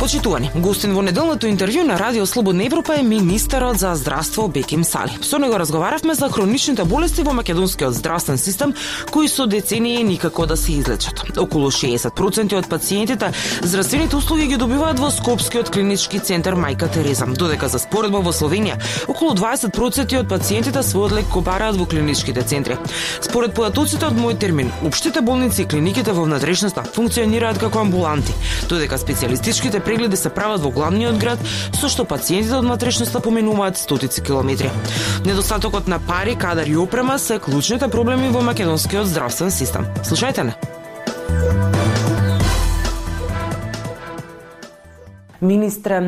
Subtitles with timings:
[0.00, 5.18] Почитувани, гостин во неделното интервју на Радио Слободна Европа е министерот за здравство Беким Сали.
[5.20, 8.72] Со него разговаравме за хроничните болести во македонскиот здравствен систем
[9.10, 11.20] кои со децении никако да се излечат.
[11.36, 13.32] Околу 60% од пациентите
[13.62, 18.80] здравствените услуги ги добиваат во Скопскиот клинички центар Мајка Тереза, додека за споредба во Словенија
[19.06, 22.78] околу 20% од пациентите својот лек го бараат во клиничките центри.
[23.20, 28.32] Според податоците од мој термин, општите болници и клиниките во внатрешноста функционираат како амбуланти,
[28.64, 31.40] додека специјалистичките прегледи се прават во главниот град,
[31.74, 34.70] со што пациентите од матрешноста поминуваат стотици километри.
[35.26, 39.88] Недостатокот на пари, кадар и опрема се клучните проблеми во македонскиот здравствен систем.
[40.06, 40.54] Слушајте не.
[45.40, 45.98] Министре,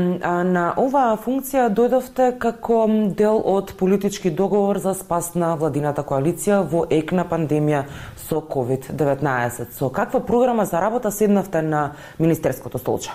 [0.46, 2.84] на оваа функција дојдовте како
[3.18, 7.82] дел од политички договор за спас на владината коалиција во ек на пандемија
[8.28, 9.74] со COVID-19.
[9.74, 13.10] Со каква програма за работа седнавте на Министерското столче?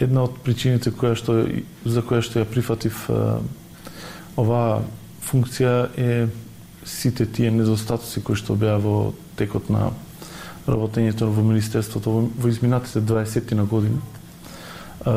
[0.00, 1.40] Една од причините која што
[1.84, 3.06] за која што ја прифатив
[4.38, 4.82] оваа
[5.28, 6.28] функција е
[6.88, 9.90] сите тие недостатоци кои што беа во текот на
[10.68, 14.00] работењето во Министерството во, во изминатите 20 на години.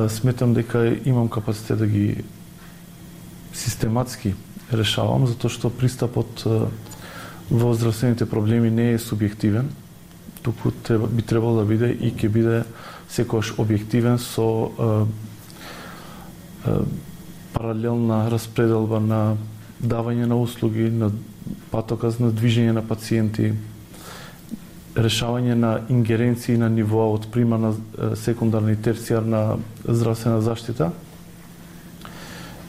[0.09, 2.24] Сметам дека имам капацитет да ги
[3.54, 4.34] систематски
[4.72, 6.46] решавам, затоа што пристапот
[7.52, 9.68] во здравствените проблеми не е субјективен,
[10.42, 12.64] туку треба, би требало да биде и ќе биде
[13.11, 14.89] секојаш објективен со е,
[16.66, 16.78] е,
[17.53, 19.22] паралелна распределба на
[19.81, 21.12] давање на услуги, на
[21.72, 23.53] патоказ на движење на пациенти,
[24.95, 27.73] решавање на ингеренции на нивоа од примарна,
[28.19, 30.91] секундарна и терцијарна здравствена заштита.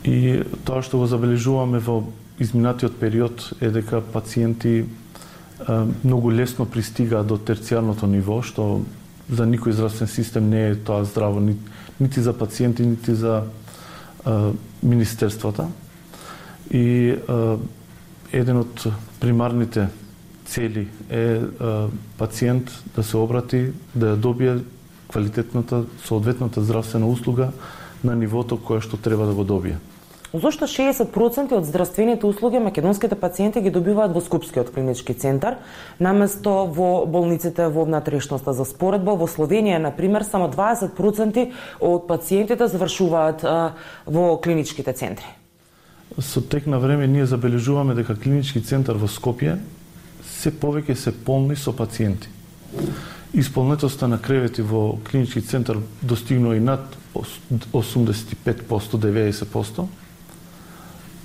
[0.04, 2.03] И тоа што го забележуваме во
[2.43, 4.84] изминатиот период е дека пациенти
[6.05, 8.83] многу лесно пристига до терцијарното ниво, што
[9.28, 11.56] за никој здравствен систем не е тоа здраво ни,
[12.00, 13.45] нити за пациенти, нити за
[14.25, 14.53] а,
[14.83, 15.69] министерствата.
[16.71, 17.15] И
[18.33, 18.87] еден од
[19.21, 19.89] примарните
[20.47, 21.41] цели е
[22.19, 24.59] пациент да се обрати, да ја добие
[25.12, 27.53] квалитетната, соодветната здравствена услуга
[28.05, 29.78] на нивото кое што треба да го добие.
[30.32, 35.59] Зошто 60% од здравствените услуги македонските пациенти ги добиваат во Скопскиот клинички центар,
[36.00, 41.44] наместо во болниците во внатрешноста за споредба во Словенија, на пример, само 20%
[41.81, 43.44] од пациентите завршуваат
[44.06, 45.28] во клиничките центри.
[46.19, 49.59] Со тек на време ние забележуваме дека клинички центар во Скопје
[50.25, 52.28] се повеќе се полни со пациенти.
[53.37, 59.87] Исполнетоста на кревети во клинички центар достигнува и над 85%, 90%,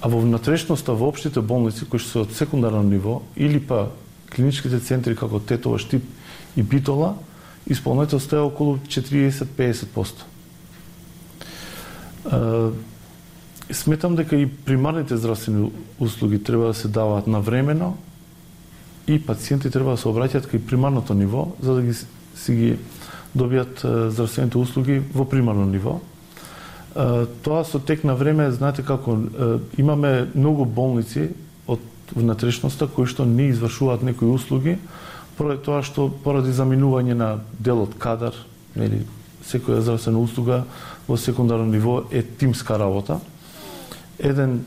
[0.01, 3.89] А во внатрешноста во општите болници кои што се од секундарно ниво или па
[4.29, 6.03] клиничките центри како Тетова, Штип
[6.55, 7.15] и Битола,
[7.67, 10.25] исполнителство е околу 40-50%.
[13.71, 17.97] Сметам дека и примарните здравствени услуги треба да се даваат навремено
[19.07, 21.93] и пациенти треба да се обраќаат кај примарното ниво за да ги
[22.35, 22.77] си ги
[23.35, 25.99] добијат здравствените услуги во примарно ниво
[26.97, 29.19] Тоа со тек на време, знаете како,
[29.77, 31.29] имаме многу болници
[31.69, 34.79] од внатрешноста кои што не извршуваат некои услуги,
[35.37, 37.29] поради тоа што поради заминување на
[37.61, 38.33] делот кадар,
[38.73, 39.03] нели,
[39.45, 40.63] секоја здравствена услуга
[41.05, 43.19] во секундарно ниво е тимска работа.
[44.17, 44.63] Еден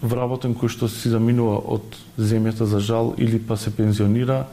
[0.00, 1.84] вработен кој што си заминува од
[2.16, 4.46] земјата за жал или па се пензионира,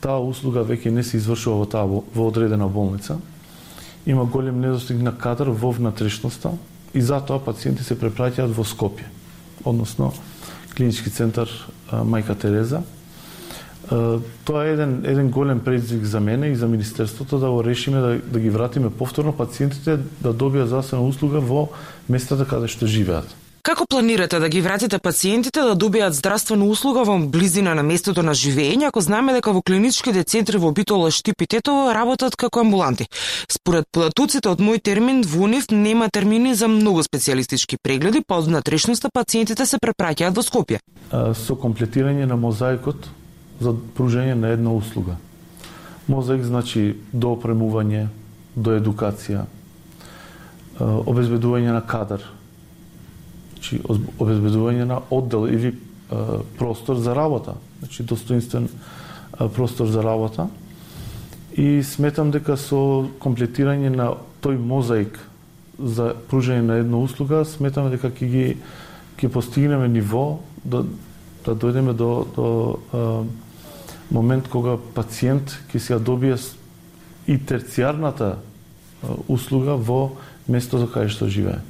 [0.00, 3.20] таа услуга веќе не се извршува во таа во одредена болница
[4.08, 6.56] има голем недостиг на кадар во внатрешноста
[6.94, 9.04] и затоа пациенти се препраќаат во Скопје,
[9.64, 10.14] односно
[10.72, 11.50] клинички центар
[11.92, 12.80] Мајка Тереза.
[13.88, 18.18] Тоа е еден, еден голем предизвик за мене и за Министерството да го решиме, да,
[18.18, 21.68] да ги вратиме повторно пациентите да добијат здравствена услуга во
[22.08, 23.28] местата каде што живеат.
[23.68, 28.32] Како планирате да ги вратите пациентите да добијат здравствена услуга во близина на местото на
[28.32, 33.04] живење, ако знаме дека во клиничките центри во Битола, Штип и Тетово работат како амбуланти?
[33.52, 38.48] Според платуците од мој термин, во нив нема термини за многу специјалистички прегледи, па од
[38.48, 40.80] внатрешноста пациентите се препраќаат во Скопје.
[41.12, 43.04] Со комплетирање на мозаикот
[43.60, 45.18] за пружење на една услуга.
[46.08, 48.08] Мозаик значи до опремување,
[48.56, 49.44] до едукација,
[50.80, 52.24] обезбедување на кадар,
[53.58, 53.80] Значи,
[54.18, 57.56] обезбедување на оддел или а, простор за работа.
[57.80, 58.68] Значи, достоинствен
[59.32, 60.46] а, простор за работа.
[61.56, 64.12] И сметам дека со комплетирање на
[64.44, 65.18] тој мозаик
[65.78, 68.46] за пружање на една услуга, сметам дека ќе ги
[69.18, 70.84] ќе постигнеме ниво да
[71.46, 72.46] да дојдеме до до
[72.94, 73.24] а,
[74.14, 76.38] момент кога пациент ќе се добие
[77.26, 78.36] и терцијарната
[79.28, 80.16] услуга во
[80.48, 81.60] местото каде што живее,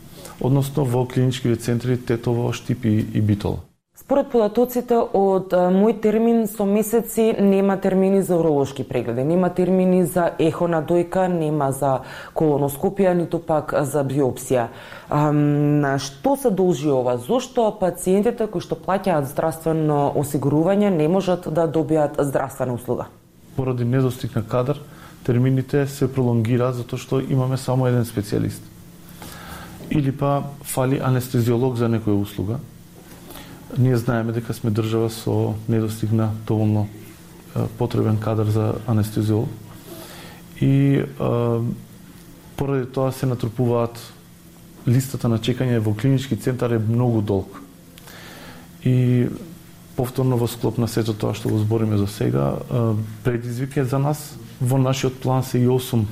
[0.40, 3.58] односно во клиничките центри Тетово, Штип и, Битола.
[3.98, 10.30] Според податоците од мој термин со месеци нема термини за уролошки прегледи, нема термини за
[10.38, 11.90] ехо на дојка, нема за
[12.32, 14.68] колоноскопија, ниту пак за биопсија.
[15.10, 17.18] На што се должи ова?
[17.18, 23.10] Зошто пациентите кои што плаќаат здравствено осигурување не можат да добијат здравствена услуга?
[23.56, 24.78] Поради недостиг на кадар,
[25.26, 28.77] термините се пролонгираат затоа што имаме само еден специјалист.
[29.90, 32.58] Или па фали анестезиолог за некоја услуга,
[33.78, 36.88] Ние знаеме дека сме држава со недостигна доволно
[37.78, 39.48] потребен кадар за анестезиолог.
[40.60, 41.60] И а,
[42.56, 44.00] поради тоа се натрупуваат
[44.88, 47.60] листата на чекање во клинички центар е многу долг.
[48.84, 49.28] И
[49.96, 52.56] повторно во склоп на сето тоа што го збориме за сега,
[53.24, 54.38] предизвик е за нас.
[54.60, 56.04] Во нашиот план се и 8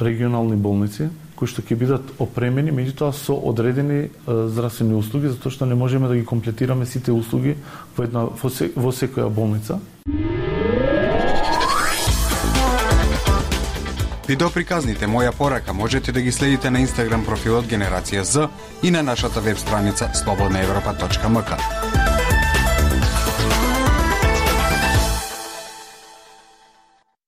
[0.00, 5.74] регионални болници, кои што ќе бидат опремени, меѓутоа со одредени здравствени услуги, затоа што не
[5.74, 7.56] можеме да ги комплетираме сите услуги
[7.96, 9.80] во една во, се, во секоја болница.
[14.28, 18.46] Видеоприказните Моја порака можете да ги следите на Инстаграм профилот Генерација З
[18.82, 21.99] и на нашата веб страница slobodnaevropa.mk.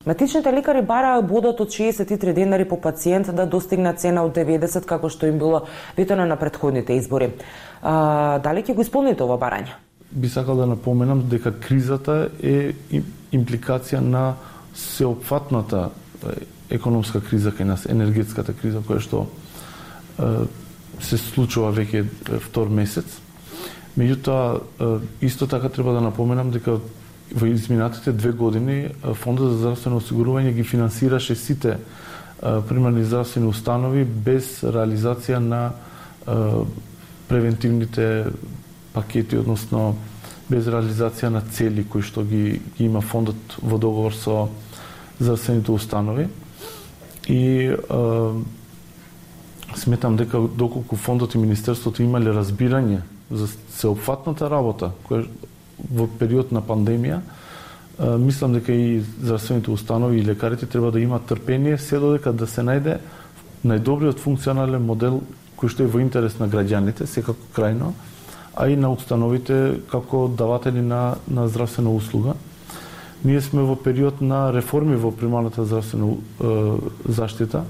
[0.06, 5.08] Матичните лекари бараа бодот од 63 денари по пациент да достигна цена од 90 како
[5.08, 5.66] што им било
[5.96, 7.31] ветено на предходните избори.
[7.82, 9.76] А, дали ќе го исполните ова барање?
[10.10, 12.75] Би сакал да напоменам дека кризата е
[13.32, 14.34] импликација на
[14.75, 15.90] сеопфатната
[16.70, 19.26] економска криза кај нас, енергетската криза која што
[21.02, 22.04] се случува веќе
[22.49, 23.06] втор месец.
[23.99, 24.60] Меѓутоа,
[25.20, 26.78] исто така треба да напоменам дека
[27.34, 31.79] во изминатите две години Фондот за здравствено осигурување ги финансираше сите
[32.69, 35.62] примарни здравствени установи без реализација на
[37.29, 38.26] превентивните
[38.93, 39.94] пакети, односно
[40.50, 44.49] без реализација на цели кои што ги, ги има фондот во договор со
[45.20, 46.26] здравствените установи.
[47.31, 47.76] И е,
[49.76, 53.00] сметам дека доколку фондот и министерството имале разбирање
[53.31, 55.25] за сеопфатната работа која
[55.90, 57.20] во период на пандемија,
[57.99, 62.62] мислам дека и здравствените установи и лекарите треба да имаат трпение се додека да се
[62.62, 62.99] најде
[63.64, 65.20] најдобриот функционален модел
[65.58, 67.93] кој што е во интерес на граѓаните, секако крајно,
[68.55, 72.35] а и на установите како даватели на, на здравствена услуга.
[73.25, 76.56] Ние сме во период на реформи во примарната здравствена е,
[77.06, 77.64] заштита,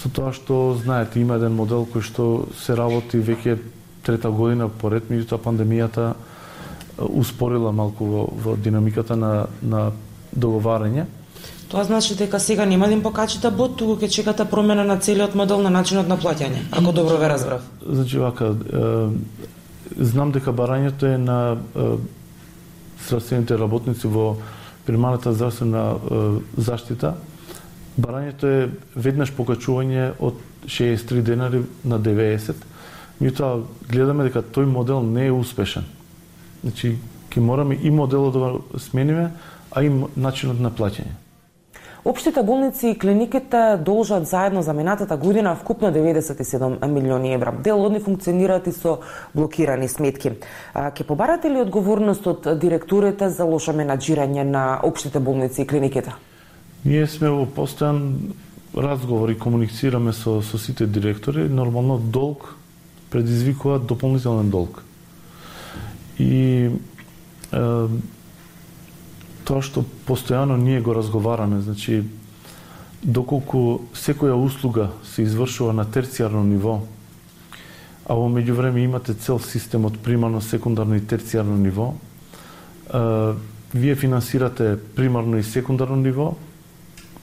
[0.00, 2.24] со тоа што, знаете, има еден модел кој што
[2.56, 3.58] се работи веќе
[4.02, 6.14] трета година поред, меѓутоа пандемијата
[6.98, 9.90] успорила малку во, во динамиката на, на
[10.32, 11.06] договарање.
[11.72, 15.34] Тоа значи дека сега нема да им покачите бот, туку ќе чекате промена на целиот
[15.34, 17.62] модел на начинот на плаќање, ако добро ве разбрав.
[17.80, 18.90] Значи вака, е,
[19.96, 21.96] знам дека барањето е на е,
[23.06, 24.36] здравствените работници во
[24.84, 26.20] примарната здравствена е,
[26.60, 27.14] заштита.
[27.96, 32.52] Барањето е веднаш покачување од 63 денари на 90.
[33.20, 35.88] Меѓутоа гледаме дека тој модел не е успешен.
[36.62, 36.96] Значи,
[37.30, 39.30] ќе мораме и моделот да смениме,
[39.70, 41.22] а и начинот на плаќање.
[42.04, 47.52] Општите болници и клиниките должат заедно за минатата година вкупно 97 милиони евра.
[47.62, 48.98] Дел од нив функционираат и со
[49.34, 50.32] блокирани сметки.
[50.94, 56.10] Ке побарате ли одговорност од директорите за лошо менаџирање на општите болници и клиниките?
[56.84, 58.34] Ние сме во постојан
[58.74, 61.46] разговор и комуницираме со, со сите директори.
[61.48, 62.56] Нормално долг
[63.10, 64.82] предизвикува дополнителен долг.
[66.18, 67.62] И е,
[69.48, 72.02] тоа што постојано ние го разговараме, значи
[73.02, 76.82] доколку секоја услуга се извршува на терцијарно ниво,
[78.06, 83.34] а во меѓувреме имате цел систем од примарно, секундарно и терцијарно ниво, е,
[83.74, 86.34] вие финансирате примарно и секундарно ниво,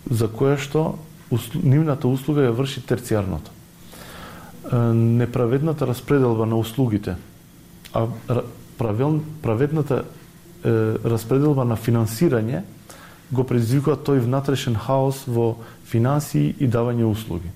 [0.10, 0.98] за кое што
[1.31, 3.53] услу, нивната услуга ја врши терцијарното.
[4.93, 7.15] Неправедната распределба на услугите,
[7.93, 8.08] а
[8.79, 10.71] правил, праведната е,
[11.03, 12.63] распределба на финансирање
[13.31, 17.51] го предизвикува тој внатрешен хаос во финансии и давање услуги.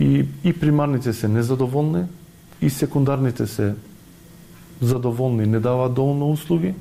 [0.00, 2.04] И, и примарните се незадоволни,
[2.60, 3.74] и секундарните се
[4.80, 6.74] задоволни, не даваат доволно услуги,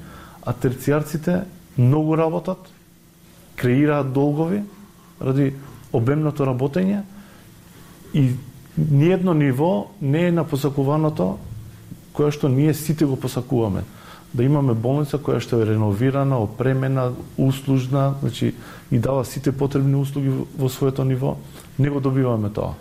[0.45, 1.43] а терцијарците
[1.77, 2.59] многу работат,
[3.55, 4.63] креираат долгови
[5.21, 5.53] ради
[5.93, 7.03] обемното работење
[8.13, 8.31] и
[8.77, 11.37] ниедно ниво не е на посакуваното
[12.15, 13.83] која што ние сите го посакуваме.
[14.33, 18.53] Да имаме болница која што е реновирана, опремена, услужна, значи
[18.91, 21.37] и дава сите потребни услуги во своето ниво,
[21.79, 22.75] не го добиваме тоа.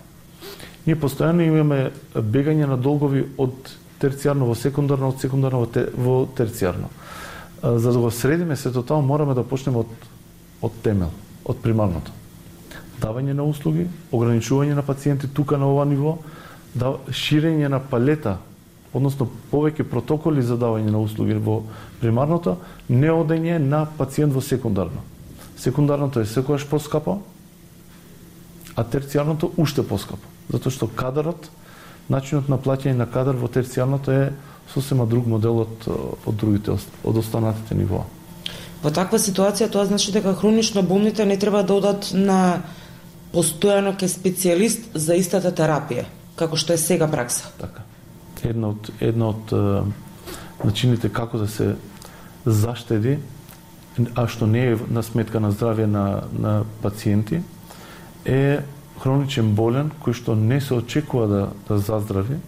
[0.87, 3.55] Ние постојано имаме бегање на долгови од
[4.03, 6.91] терцијарно во секундарно, од секундарно во, те, во терцијарно.
[7.63, 10.09] За да го средиме сето тоа, мораме да почнеме од,
[10.61, 11.15] од темел,
[11.45, 12.13] од примарното.
[13.01, 16.19] Давање на услуги, ограничување на пациенти тука на ова ниво,
[16.75, 18.39] да, ширење на палета,
[18.95, 21.63] односно повеќе протоколи за давање на услуги во
[22.01, 22.57] примарното,
[22.89, 25.03] не одење на пациент во секундарно.
[25.59, 27.19] Секундарното е секојаш поскапо,
[28.75, 30.33] а терцијарното уште поскапо.
[30.51, 31.51] Затоа што кадарот,
[32.09, 34.33] начинот на плаќање на кадар во терцијарното е
[34.73, 35.89] сосема друг модел од,
[36.27, 38.05] од другите, од останатите нивоа.
[38.83, 42.63] Во таква ситуација тоа значи дека хронично болните не треба да одат на
[43.33, 46.05] постојано ке специјалист за истата терапија
[46.37, 47.51] како што е сега пракса.
[47.59, 47.84] Така.
[48.45, 49.55] Една од една од
[50.65, 51.75] начините како да се
[52.45, 53.19] заштеди
[54.15, 57.43] а што не е на сметка на здравје на на пациенти
[58.25, 58.65] е
[59.01, 62.39] хроничен болен кој што не се очекува да да заздрави,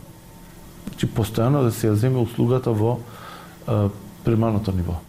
[0.89, 2.99] значи постојано да се ја земе услугата во
[3.67, 3.89] а,
[4.25, 5.01] примарното ниво.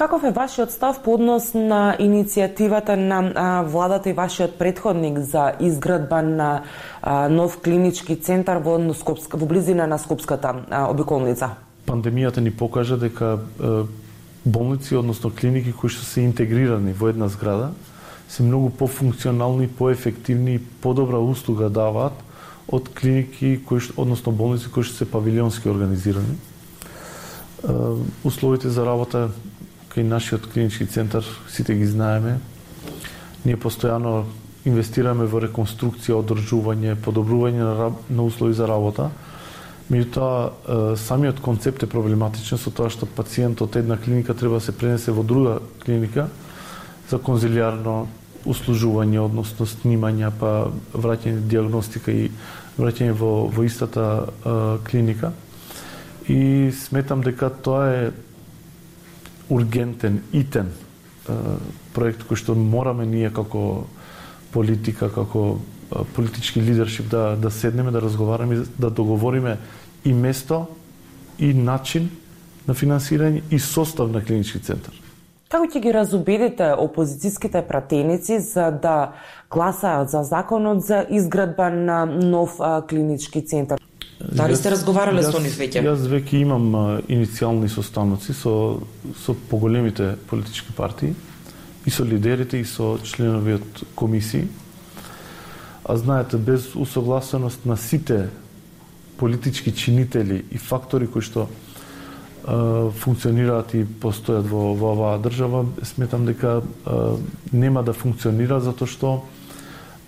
[0.00, 5.52] Каков е вашиот став по однос на иницијативата на а, владата и вашиот предходник за
[5.60, 6.62] изградба на
[7.02, 11.50] а, нов клинички центар во Скопска, во близина на Скопската а, обиколница?
[11.86, 13.84] Пандемијата ни покажа дека е,
[14.44, 17.76] болници, односно клиники кои што се интегрирани во една зграда,
[18.28, 22.16] се многу пофункционални, поефективни и подобра услуга даваат
[22.72, 26.40] од клиники кои што, односно болници кои што се павилионски организирани.
[28.24, 29.28] Условите за работа
[29.90, 32.38] кај нашиот клинички центар, сите ги знаеме.
[33.44, 34.24] Ние постојано
[34.68, 39.10] инвестираме во реконструкција, одржување, подобрување на, на услови за работа.
[39.90, 44.76] Меѓутоа, самиот концепт е проблематичен со тоа што пациент од една клиника треба да се
[44.76, 46.28] пренесе во друга клиника
[47.10, 48.06] за конзилиарно
[48.46, 52.30] услужување, односно снимање, па враќање диагностика и
[52.78, 54.54] враќање во, во истата е,
[54.86, 55.32] клиника.
[56.30, 58.10] И сметам дека тоа е
[59.50, 60.70] ургентен, итен
[61.94, 63.84] проект кој што мораме ние како
[64.52, 65.60] политика, како
[66.14, 69.58] политички лидершип да, да седнеме, да разговараме, да договориме
[70.04, 70.66] и место,
[71.38, 72.10] и начин
[72.68, 74.94] на финансирање и состав на клинички центар.
[75.50, 79.12] Како ќе ги разубедите опозицијските пратеници за да
[79.50, 83.80] гласаат за законот за изградба на нов клинички центар?
[84.20, 85.80] Дали сте разговарале со нив веќе?
[85.84, 86.72] Јас веќе имам
[87.08, 88.52] иницијални состаноци со
[89.24, 91.14] со поголемите политички партии
[91.86, 94.48] и со лидерите и со членови од комисии.
[95.84, 98.28] А знаете, без усогласеност на сите
[99.16, 101.48] политички чинители и фактори кои што
[102.44, 107.16] а, функционираат и постојат во, во оваа држава, сметам дека а,
[107.52, 109.24] нема да функционира затоа што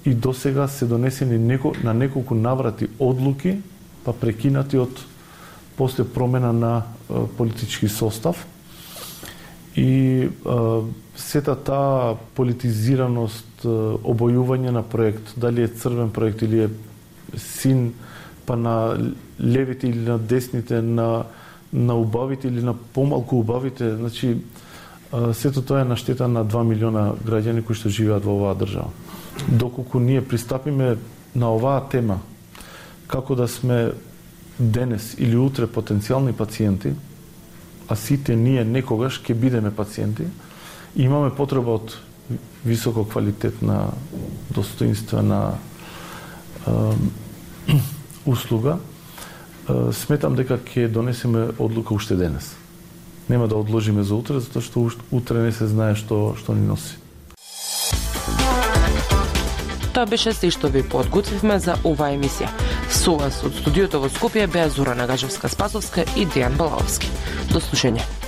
[0.04, 3.62] и досега се донесени неко, на неколку наврати одлуки
[4.04, 4.90] па прекинати од
[5.76, 6.82] после промена на
[7.36, 8.46] политички состав.
[9.76, 10.28] И
[11.16, 16.68] сета таа политизираност, обојување на проект, дали е црвен проект или е
[17.38, 17.92] син
[18.46, 18.98] па на
[19.40, 21.24] левите или на десните, на
[21.72, 24.36] на убавите или на помалку убавите, значи
[25.32, 28.92] сето тоа е на штета на 2 милиона граѓани кои што живеат во оваа држава.
[29.48, 30.96] Доколку ние пристапиме
[31.34, 32.20] на оваа тема
[33.12, 33.92] како да сме
[34.58, 36.94] денес или утре потенцијални пациенти,
[37.88, 40.24] а сите ние некогаш ќе бидеме пациенти,
[40.96, 41.96] и имаме потреба од
[42.64, 43.92] високо квалитетна,
[44.54, 45.58] достоинствена
[46.66, 46.72] е,
[48.32, 52.54] услуга, е, сметам дека ќе донесеме одлука уште денес.
[53.28, 56.96] Нема да одложиме за утре, затоа што утре не се знае што што ни носи.
[59.92, 62.71] Тоа беше се што ви подготвивме за оваа емисија.
[63.02, 67.10] Со вас од студиото во Скопје беа Зора Нагажевска Спасовска и Дејан Балаовски.
[67.50, 68.21] До слушање.